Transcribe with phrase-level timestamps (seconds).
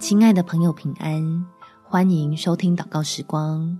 [0.00, 1.46] 亲爱的朋友，平安！
[1.84, 3.78] 欢迎收听祷告时光，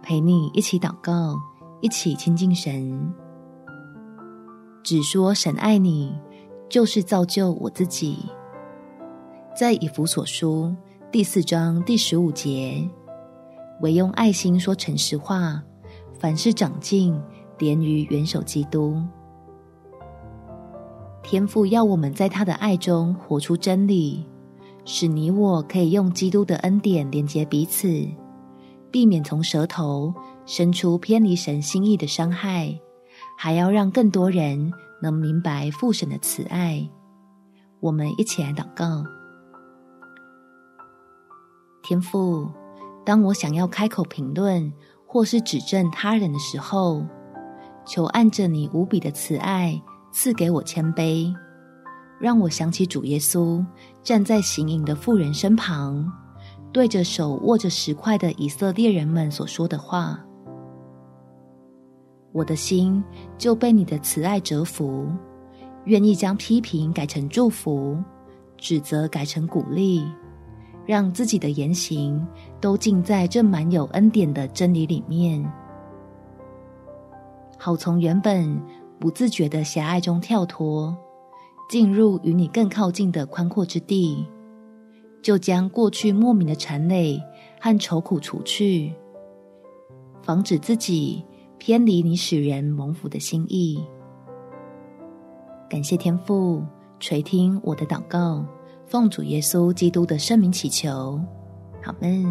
[0.00, 1.36] 陪你一起祷告，
[1.80, 3.12] 一起亲近神。
[4.84, 6.16] 只说神爱你，
[6.68, 8.16] 就是造就我自己。
[9.56, 10.72] 在以弗所书
[11.10, 12.88] 第四章第十五节，
[13.80, 15.60] 唯用爱心说诚实话，
[16.16, 17.20] 凡事长进，
[17.58, 19.02] 连于元首基督。
[21.24, 24.24] 天父要我们在他的爱中活出真理。
[24.86, 28.08] 使你我可以用基督的恩典连接彼此，
[28.90, 30.14] 避免从舌头
[30.46, 32.78] 生出偏离神心意的伤害，
[33.36, 36.88] 还要让更多人能明白父神的慈爱。
[37.80, 39.04] 我们一起来祷告：
[41.82, 42.48] 天父，
[43.04, 44.72] 当我想要开口评论
[45.04, 47.04] 或是指正他人的时候，
[47.84, 49.82] 求按着你无比的慈爱
[50.12, 51.34] 赐给我谦卑。
[52.18, 53.64] 让我想起主耶稣
[54.02, 56.10] 站在行淫的妇人身旁，
[56.72, 60.18] 对着手握着石块的以色列人们所说的话。
[62.32, 63.02] 我的心
[63.38, 65.06] 就被你的慈爱折服，
[65.84, 67.96] 愿意将批评改成祝福，
[68.56, 70.04] 指责改成鼓励，
[70.84, 72.26] 让自己的言行
[72.60, 75.50] 都尽在这满有恩典的真理里面，
[77.58, 78.60] 好从原本
[78.98, 80.96] 不自觉的狭隘中跳脱。
[81.68, 84.24] 进入与你更靠近的宽阔之地，
[85.20, 87.20] 就将过去莫名的缠累
[87.60, 88.94] 和愁苦除去，
[90.22, 91.24] 防止自己
[91.58, 93.84] 偏离你使人蒙福的心意。
[95.68, 96.62] 感谢天父
[97.00, 98.46] 垂听我的祷告，
[98.86, 101.20] 奉主耶稣基督的圣名祈求，
[101.82, 102.24] 好们。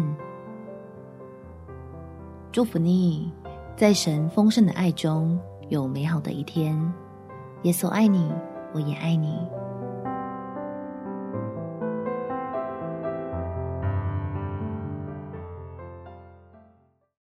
[2.50, 3.30] 祝福你，
[3.76, 6.74] 在神丰盛的爱中有美好的一天。
[7.64, 8.32] 耶稣爱你。
[8.76, 9.65] 我也爱你。